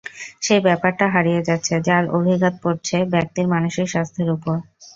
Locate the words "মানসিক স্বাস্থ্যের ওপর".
3.53-4.55